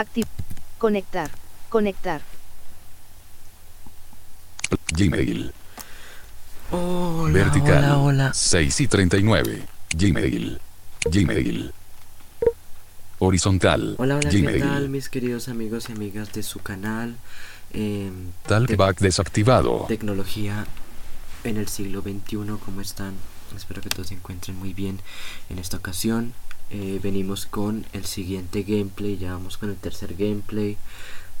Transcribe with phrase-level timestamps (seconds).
[0.00, 0.26] Activ.
[0.78, 1.30] Conectar.
[1.68, 2.22] Conectar.
[4.96, 5.52] Gmail.
[6.70, 7.84] Hola, Vertical.
[7.84, 8.30] hola, hola.
[8.34, 9.62] 6 y 39.
[9.94, 10.58] Gmail.
[11.04, 11.72] Gmail.
[13.18, 13.96] Horizontal.
[13.98, 14.60] Hola, hola, ¿qué Gmail.
[14.60, 17.16] tal mis queridos amigos y amigas de su canal?
[17.74, 19.84] em, Talkback desactivado.
[19.86, 20.66] Tecnología
[21.44, 23.12] en el siglo XXI, ¿cómo están?
[23.54, 24.98] Espero que todos se encuentren muy bien
[25.50, 26.32] en esta ocasión.
[26.70, 30.76] Eh, venimos con el siguiente gameplay, ya vamos con el tercer gameplay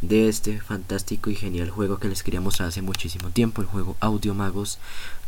[0.02, 3.96] de este fantástico y genial juego que les quería mostrar hace muchísimo tiempo, el juego
[4.00, 4.78] Audio Magos,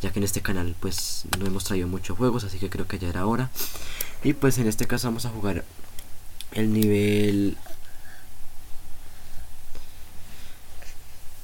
[0.01, 2.99] ya que en este canal pues no hemos traído muchos juegos, así que creo que
[2.99, 3.51] ya era hora.
[4.25, 5.65] Y pues en este caso vamos a jugar
[6.53, 7.57] el nivel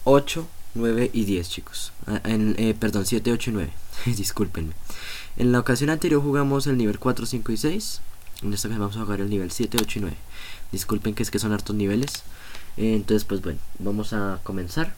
[0.05, 1.93] 8, 9 y 10 chicos.
[2.07, 3.73] Ah, en- eh, perdón, 7, 8 y 9.
[4.07, 4.73] Discúlpenme.
[5.37, 8.01] En la ocasión anterior jugamos el nivel 4, 5 y 6.
[8.43, 10.17] En esta vez vamos a jugar el nivel 7, 8 y 9.
[10.73, 12.23] Disculpen que es que son hartos niveles.
[12.77, 14.95] Eh, entonces pues bueno, vamos a comenzar.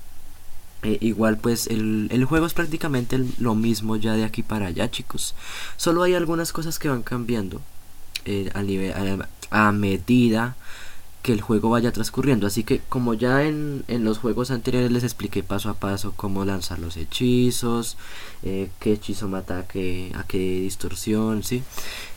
[0.82, 4.90] Eh, igual pues el, el juego es prácticamente lo mismo ya de aquí para allá
[4.90, 5.34] chicos.
[5.76, 7.60] Solo hay algunas cosas que van cambiando
[8.24, 8.50] eh,
[9.50, 10.56] a medida
[11.22, 12.46] que el juego vaya transcurriendo.
[12.46, 16.44] Así que como ya en, en los juegos anteriores les expliqué paso a paso cómo
[16.44, 17.96] lanzar los hechizos,
[18.42, 21.62] eh, qué hechizo mata a qué, a qué distorsión, ¿sí?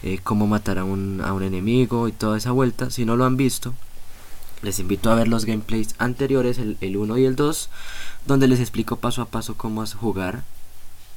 [0.03, 2.89] Eh, cómo matar a un, a un enemigo y toda esa vuelta.
[2.89, 3.73] Si no lo han visto,
[4.61, 7.69] les invito a ver los gameplays anteriores, el, el 1 y el 2,
[8.25, 10.43] donde les explico paso a paso cómo jugar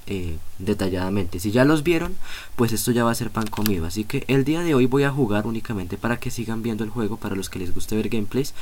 [0.07, 1.41] eh, detalladamente.
[1.41, 2.17] Si ya los vieron,
[2.57, 3.87] pues esto ya va a ser pan comido.
[3.87, 6.91] Así que el día de hoy voy a jugar únicamente para que sigan viendo el
[6.91, 8.55] juego, para los que les guste ver gameplays.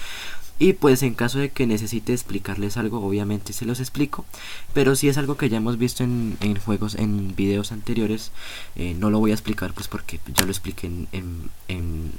[0.59, 4.25] Y pues en caso de que necesite explicarles algo, obviamente se los explico.
[4.73, 8.31] Pero si es algo que ya hemos visto en, en juegos, en videos anteriores,
[8.77, 12.12] eh, no lo voy a explicar pues porque ya lo expliqué en, en, en,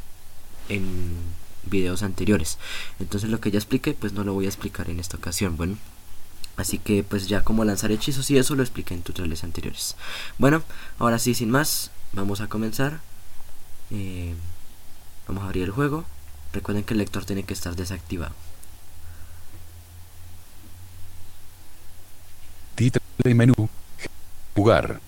[0.68, 0.84] en
[1.64, 2.58] videos anteriores.
[3.00, 5.56] Entonces lo que ya expliqué pues no lo voy a explicar en esta ocasión.
[5.56, 5.78] Bueno.
[6.58, 9.96] Así que pues ya como lanzar hechizos y eso lo expliqué en tutoriales anteriores.
[10.38, 10.64] Bueno,
[11.00, 13.02] ahora sí, sin más, vamos a comenzar.
[13.92, 14.34] Eh,
[15.28, 16.06] vamos a abrir el juego.
[16.54, 18.34] Recuerden que el lector tiene que estar desactivado.
[22.76, 23.04] Título
[23.36, 23.70] menú.
[24.56, 25.00] Jugar.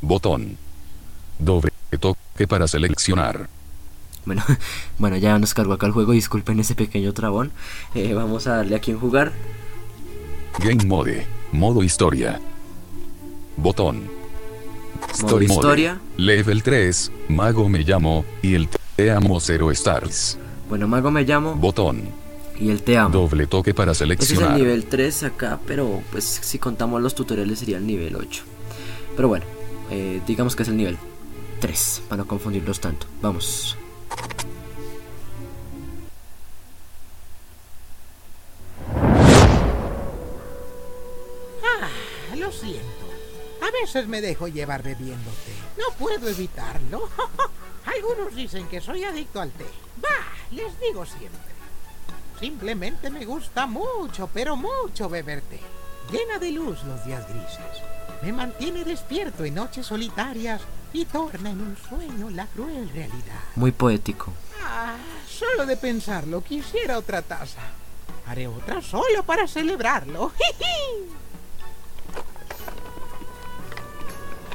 [0.00, 0.56] Botón.
[1.38, 3.48] Doble toque para seleccionar.
[4.24, 4.44] Bueno,
[4.98, 6.12] bueno, ya nos cargó acá el juego.
[6.12, 7.52] Disculpen ese pequeño trabón.
[7.94, 9.32] Eh, vamos a darle aquí en jugar.
[10.58, 11.26] Game Mode.
[11.52, 12.40] Modo historia.
[13.56, 14.02] Botón.
[15.22, 15.94] Modo historia.
[15.94, 16.22] Mode.
[16.22, 17.12] Level 3.
[17.28, 18.24] Mago me llamo.
[18.42, 20.38] Y el te amo 0 stars.
[20.68, 22.02] Bueno, Mago me llamo Botón.
[22.58, 23.10] y el te amo.
[23.12, 24.56] Doble toque para Ese es el seleccionar.
[24.58, 28.42] nivel 3 acá, pero pues si contamos los tutoriales sería el nivel 8.
[29.14, 29.44] Pero bueno,
[29.90, 30.96] eh, digamos que es el nivel
[31.60, 33.06] 3, para no confundirlos tanto.
[33.22, 33.76] Vamos.
[42.66, 43.06] Siento.
[43.62, 45.52] A veces me dejo llevar bebiendo té.
[45.78, 47.08] No puedo evitarlo.
[47.86, 49.66] Algunos dicen que soy adicto al té.
[50.00, 50.08] Bah,
[50.50, 51.54] les digo siempre.
[52.38, 55.60] Simplemente me gusta mucho, pero mucho beber té.
[56.10, 57.82] Llena de luz los días grises.
[58.22, 60.62] Me mantiene despierto en noches solitarias
[60.92, 63.40] y torna en un sueño la cruel realidad.
[63.54, 64.32] Muy poético.
[64.62, 64.96] Ah,
[65.28, 67.62] solo de pensarlo quisiera otra taza.
[68.26, 70.32] Haré otra solo para celebrarlo.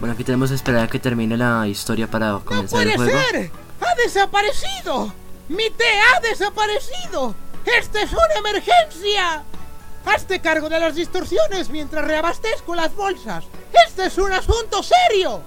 [0.02, 3.12] Bueno, aquí tenemos que esperar a que termine la historia para ¡No comenzar el puede
[3.12, 3.28] juego.
[3.30, 3.52] ser!
[3.82, 5.14] ¡Ha desaparecido!
[5.48, 5.86] ¡Mi té
[6.16, 7.36] ha desaparecido!
[7.64, 9.44] ¡Esta es una emergencia!
[10.04, 13.46] Hazte cargo de las distorsiones mientras reabastezco las bolsas.
[13.88, 15.44] ¡Este es un asunto serio!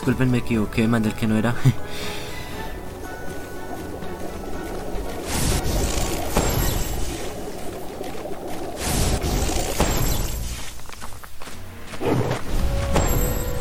[0.00, 1.54] Disculpen, me equivoqué, mandé el que no era.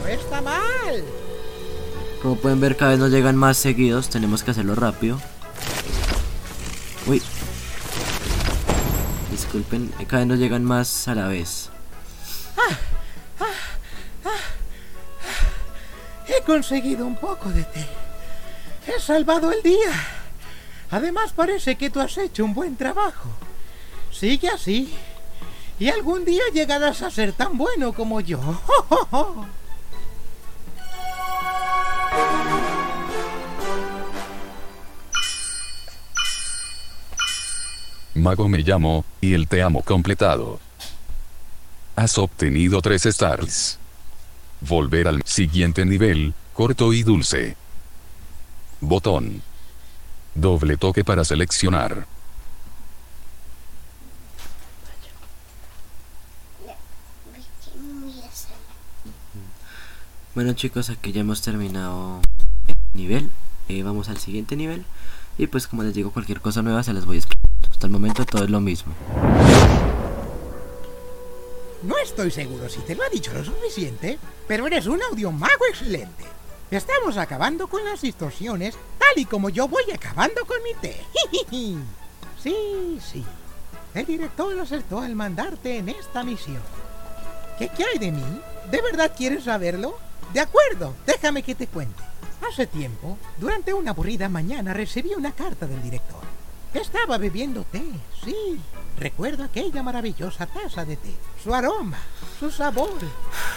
[0.02, 1.04] No está mal.
[2.22, 4.08] Como pueden ver, cada vez nos llegan más seguidos.
[4.08, 5.20] Tenemos que hacerlo rápido.
[7.06, 7.22] Uy.
[9.30, 11.70] Disculpen, cada vez nos llegan más a la vez.
[16.50, 17.86] Conseguido un poco de té.
[18.88, 19.94] He salvado el día.
[20.90, 23.30] Además parece que tú has hecho un buen trabajo.
[24.12, 24.92] Sigue así.
[25.78, 28.40] Y algún día llegarás a ser tan bueno como yo.
[38.16, 40.60] Mago me llamo, y el te amo completado.
[41.96, 43.79] Has obtenido 3 stars.
[44.62, 47.56] Volver al siguiente nivel, corto y dulce.
[48.82, 49.42] Botón.
[50.36, 52.06] Doble toque para seleccionar.
[60.36, 62.22] Bueno chicos, aquí ya hemos terminado
[62.68, 63.30] el nivel.
[63.68, 64.86] Eh, vamos al siguiente nivel.
[65.38, 67.50] Y pues como les digo, cualquier cosa nueva se las voy a explicar.
[67.70, 68.94] Hasta el momento todo es lo mismo.
[71.82, 76.26] No estoy seguro si te lo ha dicho lo suficiente, pero eres un audiomago excelente.
[76.70, 81.02] Estamos acabando con las distorsiones, tal y como yo voy acabando con mi té.
[82.42, 83.26] Sí, sí.
[83.94, 86.62] El director acertó al mandarte en esta misión.
[87.58, 88.42] ¿Qué, qué hay de mí?
[88.72, 89.98] ¿De verdad quieres saberlo?
[90.34, 92.02] De acuerdo, déjame que te cuente.
[92.50, 96.22] Hace tiempo, durante una aburrida mañana, recibí una carta del director.
[96.74, 97.84] Estaba bebiendo té,
[98.24, 98.60] sí.
[98.98, 101.16] Recuerdo aquella maravillosa taza de té.
[101.44, 101.98] Su aroma,
[102.40, 103.00] su sabor,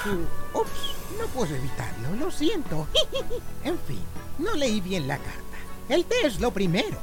[0.02, 0.10] su...
[0.58, 2.86] Ups, no puedo evitarlo, lo siento.
[3.64, 4.00] en fin,
[4.38, 5.58] no leí bien la carta.
[5.88, 6.98] El té es lo primero.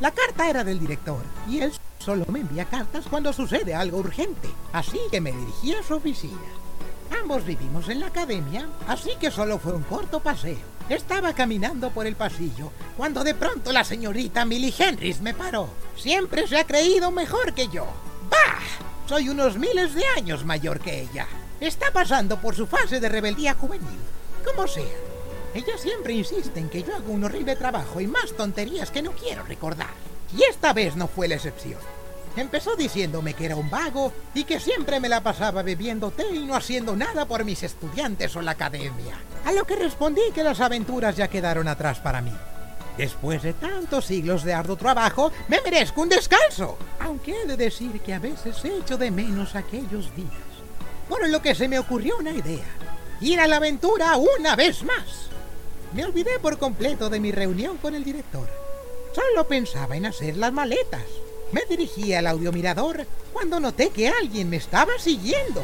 [0.00, 4.48] La carta era del director y él solo me envía cartas cuando sucede algo urgente.
[4.72, 6.40] Así que me dirigí a su oficina.
[7.22, 10.71] Ambos vivimos en la academia, así que solo fue un corto paseo.
[10.88, 15.68] Estaba caminando por el pasillo cuando de pronto la señorita Millie Henrys me paró.
[15.96, 17.86] Siempre se ha creído mejor que yo.
[18.30, 18.58] ¡Bah!
[19.08, 21.26] Soy unos miles de años mayor que ella.
[21.60, 23.98] Está pasando por su fase de rebeldía juvenil.
[24.44, 24.84] Como sea.
[25.54, 29.12] Ella siempre insiste en que yo hago un horrible trabajo y más tonterías que no
[29.12, 29.90] quiero recordar.
[30.36, 31.78] Y esta vez no fue la excepción.
[32.36, 36.46] Empezó diciéndome que era un vago y que siempre me la pasaba bebiendo té y
[36.46, 39.18] no haciendo nada por mis estudiantes o la academia.
[39.44, 42.32] A lo que respondí que las aventuras ya quedaron atrás para mí.
[42.96, 46.76] Después de tantos siglos de arduo trabajo, me merezco un descanso.
[47.00, 50.30] Aunque he de decir que a veces echo de menos aquellos días.
[51.08, 52.66] Por lo que se me ocurrió una idea.
[53.20, 55.28] Ir a la aventura una vez más.
[55.94, 58.48] Me olvidé por completo de mi reunión con el director.
[59.14, 61.04] Solo pensaba en hacer las maletas.
[61.52, 65.62] Me dirigí al audiomirador cuando noté que alguien me estaba siguiendo.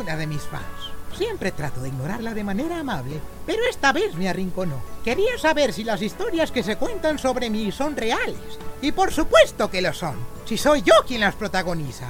[0.00, 0.91] Una de mis fans.
[1.22, 4.82] Siempre trato de ignorarla de manera amable, pero esta vez me arrinconó.
[5.04, 8.58] Quería saber si las historias que se cuentan sobre mí son reales.
[8.80, 12.08] Y por supuesto que lo son, si soy yo quien las protagoniza.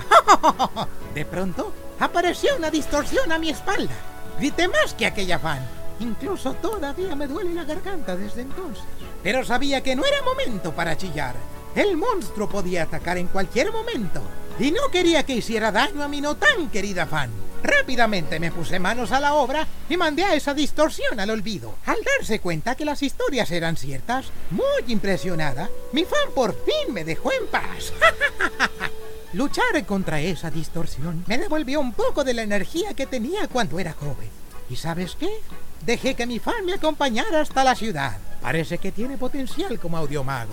[1.14, 3.92] De pronto, apareció una distorsión a mi espalda.
[4.38, 5.61] Grité más que aquella fan.
[6.00, 8.83] Incluso todavía me duele la garganta desde entonces.
[9.23, 11.35] Pero sabía que no era momento para chillar.
[11.75, 14.23] El monstruo podía atacar en cualquier momento.
[14.59, 17.31] Y no quería que hiciera daño a mi no tan querida fan.
[17.62, 21.76] Rápidamente me puse manos a la obra y mandé a esa distorsión al olvido.
[21.87, 27.04] Al darse cuenta que las historias eran ciertas, muy impresionada, mi fan por fin me
[27.04, 27.92] dejó en paz.
[29.33, 33.92] Luchar contra esa distorsión me devolvió un poco de la energía que tenía cuando era
[33.92, 34.28] joven.
[34.69, 35.31] ¿Y sabes qué?
[35.87, 38.19] Dejé que mi fan me acompañara hasta la ciudad.
[38.40, 40.52] Parece que tiene potencial como audiomago.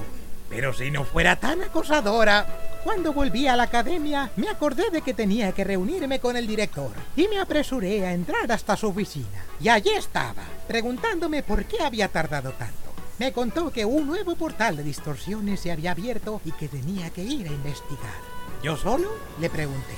[0.49, 2.45] Pero si no fuera tan acosadora.
[2.83, 6.91] Cuando volví a la academia, me acordé de que tenía que reunirme con el director
[7.15, 9.45] y me apresuré a entrar hasta su oficina.
[9.59, 12.89] Y allí estaba, preguntándome por qué había tardado tanto.
[13.19, 17.21] Me contó que un nuevo portal de distorsiones se había abierto y que tenía que
[17.21, 18.21] ir a investigar.
[18.63, 19.09] ¿Yo solo?
[19.41, 19.95] Le pregunté.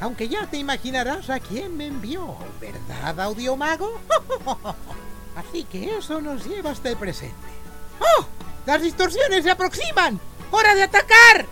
[0.00, 4.00] Aunque ya te imaginarás a quién me envió, ¿verdad, audiomago?
[5.36, 7.34] Así que eso nos lleva hasta el presente.
[8.00, 8.26] ¡Oh!
[8.66, 10.20] ¡Las distorsiones se aproximan!
[10.50, 11.46] ¡Hora de atacar!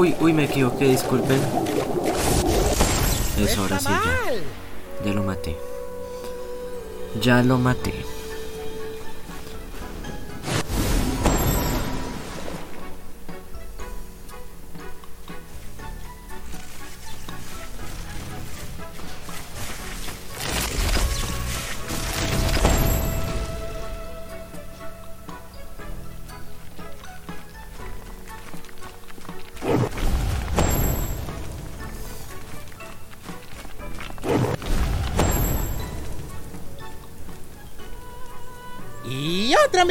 [0.00, 1.38] Uy, uy, me equivoqué, disculpen.
[3.38, 5.04] Eso, ahora sí, ya.
[5.04, 5.58] Ya lo maté.
[7.20, 7.92] Ya lo maté.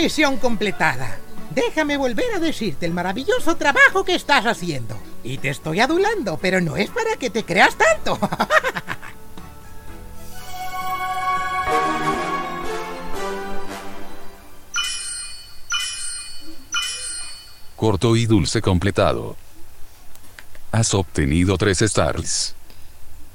[0.01, 1.17] Misión completada.
[1.53, 4.97] Déjame volver a decirte el maravilloso trabajo que estás haciendo.
[5.25, 8.17] Y te estoy adulando, pero no es para que te creas tanto.
[17.75, 19.35] Corto y dulce completado.
[20.71, 22.55] Has obtenido 3 stars.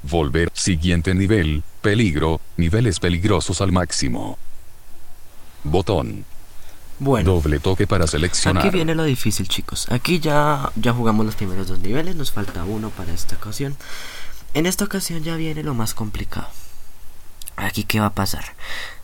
[0.01, 0.49] Volver.
[0.53, 1.61] Siguiente nivel.
[1.83, 2.41] Peligro.
[2.57, 4.39] Niveles peligrosos al máximo.
[5.63, 6.25] Botón.
[6.99, 7.33] Bueno.
[7.33, 8.65] Doble toque para seleccionar.
[8.65, 9.87] Aquí viene lo difícil, chicos.
[9.91, 13.75] Aquí ya, ya jugamos los primeros dos niveles, nos falta uno para esta ocasión.
[14.53, 16.47] En esta ocasión ya viene lo más complicado.
[17.57, 18.55] Aquí, ¿qué va a pasar?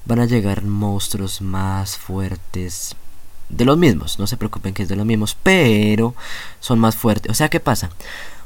[0.06, 2.96] Van a llegar monstruos más fuertes.
[3.50, 6.16] De los mismos, no se preocupen que es de los mismos, pero
[6.62, 7.30] son más fuertes.
[7.30, 7.90] O sea, ¿qué pasa?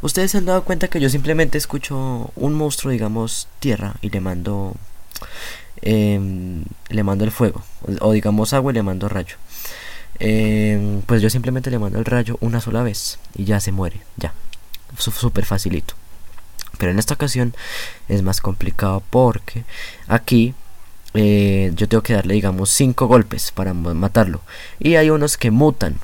[0.02, 4.20] Ustedes se han dado cuenta que yo simplemente escucho un monstruo, digamos, tierra, y le
[4.20, 4.76] mando
[5.82, 7.64] em, le mando el fuego
[8.02, 9.36] o, digamos agua y le mando rayo.
[10.20, 14.02] Em, pues yo simplemente le mando el rayo una sola vez y ya se muere
[14.18, 14.34] ya.
[14.98, 15.94] Súper facilito.
[16.78, 17.54] Pero en esta ocasión
[18.08, 19.64] es más complicado porque
[20.08, 20.54] aquí
[21.14, 24.42] eh, yo tengo que darle digamos 5 golpes para ma- matarlo.
[24.80, 26.00] Y hay unos que mutan.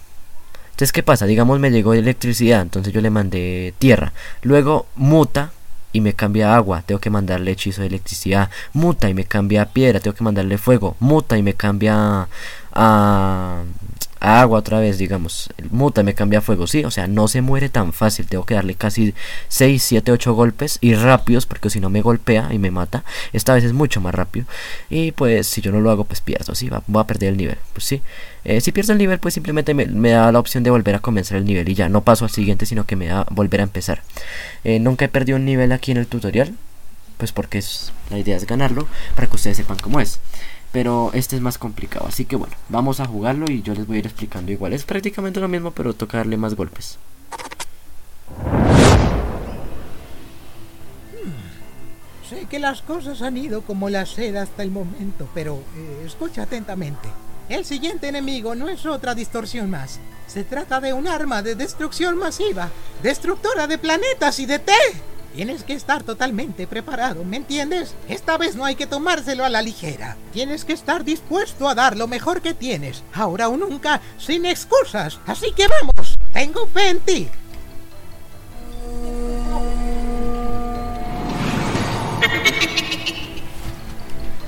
[0.72, 4.12] Entonces qué pasa digamos me llegó electricidad entonces yo le mandé tierra.
[4.42, 5.52] Luego muta
[5.94, 10.00] y me cambia agua, tengo que mandarle hechizo de electricidad, muta y me cambia piedra,
[10.00, 12.28] tengo que mandarle fuego, muta y me cambia
[12.74, 13.62] a,
[14.22, 17.70] agua otra vez, digamos, muta y me cambia fuego, sí, o sea, no se muere
[17.70, 19.14] tan fácil, tengo que darle casi
[19.48, 23.54] 6, 7, 8 golpes y rápidos, porque si no me golpea y me mata, esta
[23.56, 24.46] vez es mucho más rápido,
[24.90, 27.38] y pues si yo no lo hago, pues pierdo, sí, va- voy a perder el
[27.38, 28.02] nivel, pues sí,
[28.44, 31.00] Eh, si pierdo el nivel, pues simplemente me, me da la opción de volver a
[31.00, 33.64] comenzar el nivel y ya, no paso al siguiente, sino que me da volver a
[33.64, 34.02] empezar.
[34.64, 36.56] Eh, nunca he perdido un nivel aquí en el tutorial,
[37.18, 40.20] pues porque es, la idea es ganarlo, para que ustedes sepan cómo es.
[40.72, 43.98] Pero este es más complicado, así que bueno, vamos a jugarlo y yo les voy
[43.98, 44.74] a ir explicando igual.
[44.74, 46.98] Es prácticamente lo mismo, pero toca darle más golpes.
[52.30, 56.44] Sé que las cosas han ido como la seda hasta el momento, pero eh, escucha
[56.44, 57.10] atentamente.
[57.50, 60.00] El siguiente enemigo no es otra distorsión más.
[60.28, 62.70] Se trata de un arma de destrucción masiva,
[63.04, 64.72] destructora de planetas y de té.
[65.36, 67.96] Tienes que estar totalmente preparado, ¿me entiendes?
[68.10, 70.18] Esta vez no hay que tomárselo a la ligera.
[70.34, 75.20] Tienes que estar dispuesto a dar lo mejor que tienes, ahora o nunca, sin excusas.
[75.26, 77.30] Así que vamos, tengo fe en ti.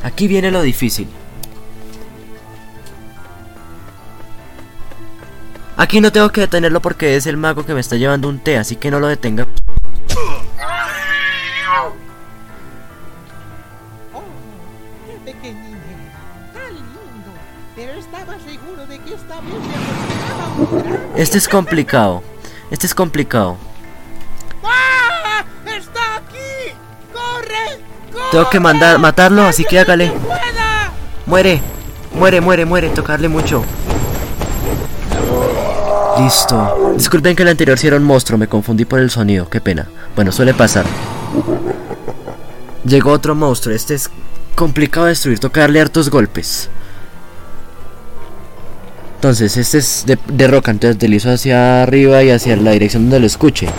[0.03, 1.07] Aquí viene lo difícil.
[5.77, 8.57] Aquí no tengo que detenerlo porque es el mago que me está llevando un té,
[8.57, 9.47] así que no lo detenga.
[21.15, 22.23] Este es complicado.
[22.71, 23.57] Este es complicado.
[24.63, 25.43] ¡Ah!
[25.65, 26.73] ¡Está aquí!
[27.13, 27.81] ¡Corre!
[28.11, 28.31] ¡Corre!
[28.31, 30.11] Tengo que mandar, matarlo, así que hágale.
[31.25, 31.61] Muere,
[32.13, 32.89] muere, muere, muere.
[32.89, 33.63] Tocarle mucho.
[36.19, 36.93] Listo.
[36.97, 39.87] Disculpen que el anterior sí era un monstruo, me confundí por el sonido, qué pena.
[40.15, 40.85] Bueno, suele pasar.
[42.85, 44.09] Llegó otro monstruo, este es
[44.55, 46.69] complicado de destruir, tocarle hartos golpes.
[49.23, 53.25] Entonces, este es de, roca, entonces deslizo hacia arriba y hacia la dirección donde lo
[53.25, 53.69] escuche.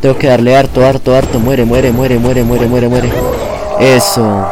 [0.00, 1.40] Tengo que darle harto, harto, harto.
[1.40, 3.10] Muere, muere, muere, muere, muere, muere, muere.
[3.80, 4.46] Eso.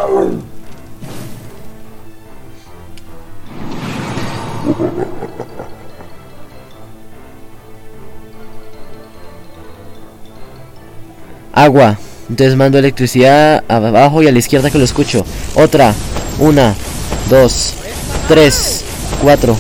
[11.53, 11.97] Agua.
[12.29, 15.25] Entonces mando electricidad abajo y a la izquierda que lo escucho.
[15.55, 15.95] Otra.
[16.41, 16.75] Una.
[17.31, 17.75] Dos.
[18.27, 18.85] Tres.
[19.23, 19.57] Cuatro.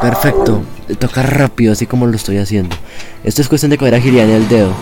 [0.00, 0.62] Perfecto.
[0.98, 2.76] Toca rápido, así como lo estoy haciendo.
[3.22, 4.74] Esto es cuestión de coger agilidad en el dedo.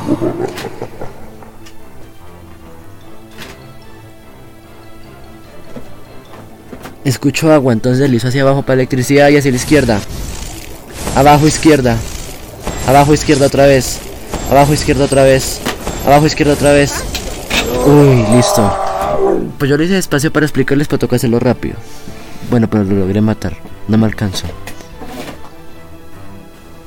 [7.18, 9.98] Escucho agua, entonces deslizo hacia abajo para electricidad y hacia la izquierda.
[11.16, 11.96] Abajo izquierda.
[12.86, 13.98] Abajo izquierda otra vez.
[14.52, 15.58] Abajo izquierda otra vez.
[16.06, 17.02] Abajo izquierda otra vez.
[17.84, 18.72] Uy, listo.
[19.58, 21.74] Pues yo lo hice despacio para explicarles, pero toca hacerlo rápido.
[22.52, 23.56] Bueno, pero lo logré matar.
[23.88, 24.46] No me alcanzó.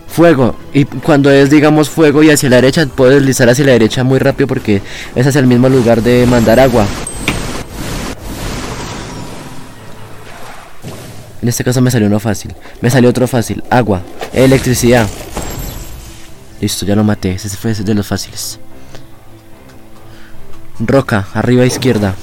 [0.07, 0.55] Fuego.
[0.73, 4.17] Y cuando es, digamos, fuego y hacia la derecha, puedo deslizar hacia la derecha muy
[4.17, 4.81] rápido porque
[5.13, 6.85] es hacia el mismo lugar de mandar agua.
[11.41, 12.53] En este caso me salió uno fácil.
[12.81, 13.63] Me salió otro fácil.
[13.69, 14.01] Agua.
[14.31, 15.07] Electricidad.
[16.59, 17.31] Listo, ya lo maté.
[17.31, 18.59] Ese fue de los fáciles.
[20.79, 21.27] Roca.
[21.33, 22.15] Arriba izquierda.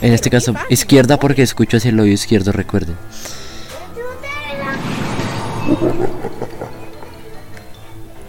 [0.00, 2.96] En este caso, izquierda porque escucho hacia el oído izquierdo, recuerden.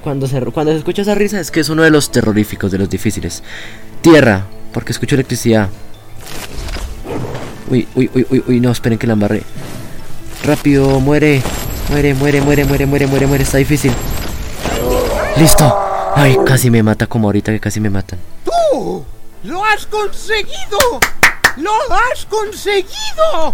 [0.03, 2.79] Cuando se, cuando se escucha esa risa es que es uno de los terroríficos, de
[2.79, 3.43] los difíciles.
[4.01, 5.69] Tierra, porque escucho electricidad.
[7.69, 9.43] Uy, uy, uy, uy, uy, no, esperen que la embarré.
[10.43, 11.41] Rápido, muere.
[11.89, 13.43] Muere, muere, muere, muere, muere, muere, muere.
[13.43, 13.93] Está difícil.
[15.37, 15.77] Listo.
[16.15, 18.19] Ay, casi me mata como ahorita que casi me matan.
[18.43, 19.05] ¡Tú!
[19.43, 20.99] ¡Lo has conseguido!
[21.57, 23.53] ¡Lo has conseguido!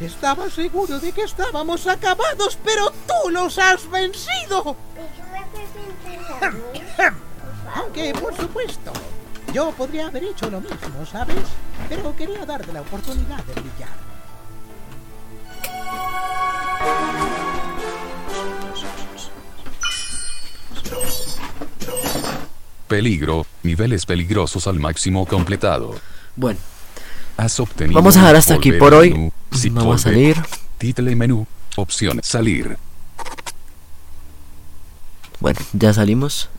[0.00, 4.76] Estaba seguro de que estábamos acabados, pero tú los has vencido.
[7.74, 8.92] Aunque, por supuesto,
[9.52, 11.36] yo podría haber hecho lo mismo, ¿sabes?
[11.88, 14.10] Pero quería darte la oportunidad de brillar.
[22.88, 25.94] Peligro, niveles peligrosos al máximo completado.
[26.34, 26.58] Bueno,
[27.40, 27.94] Has obtenido.
[27.94, 29.12] Vamos a dejar hasta aquí por hoy.
[29.12, 30.36] menú, Zip Vamos a salir.
[30.76, 31.46] Título y menú.
[31.76, 32.26] Opciones.
[32.26, 32.76] Salir.
[35.40, 36.50] Bueno, ya salimos.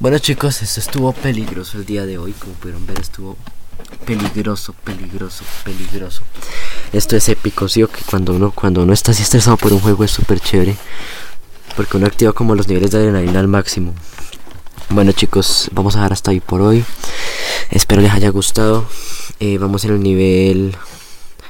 [0.00, 3.36] Bueno chicos, esto estuvo peligroso el día de hoy, como pudieron ver estuvo
[4.06, 6.22] peligroso, peligroso, peligroso.
[6.92, 9.80] Esto es épico, sí, o que cuando uno, cuando uno está así estresado por un
[9.80, 10.76] juego es súper chévere.
[11.74, 13.92] Porque uno activa como los niveles de adrenalina al máximo.
[14.90, 16.84] Bueno chicos, vamos a dejar hasta ahí por hoy.
[17.72, 18.86] Espero les haya gustado.
[19.40, 20.76] Eh, vamos en el nivel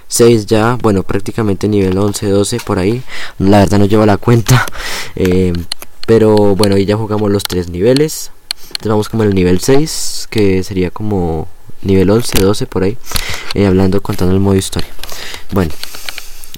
[0.09, 3.03] 6 ya, bueno, prácticamente nivel 11, 12 por ahí.
[3.39, 4.65] La verdad no llevo la cuenta.
[5.21, 5.53] Eh,
[6.07, 8.31] pero bueno, ahí ya jugamos los tres niveles.
[8.63, 11.49] Entonces vamos como el nivel 6, que sería como
[11.83, 12.97] nivel 11, 12 por ahí.
[13.55, 14.91] eh, hablando, contando el modo historia.
[15.53, 15.73] Bueno,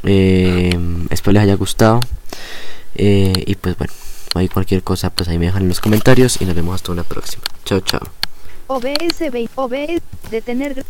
[0.05, 0.79] eh,
[1.11, 2.01] espero les haya gustado.
[2.95, 3.93] Eh, y pues bueno,
[4.35, 7.05] hay cualquier cosa, pues ahí me dejan en los comentarios y nos vemos hasta una
[7.05, 7.45] próxima.
[7.65, 8.03] Chao, chao.
[8.67, 10.77] OBS, OBS, detener.